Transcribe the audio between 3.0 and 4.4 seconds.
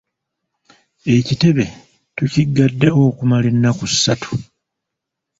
okumala ennaku ssatu.